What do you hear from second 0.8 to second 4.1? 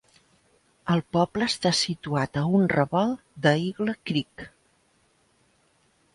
El poble està situat a un revolt de Eagle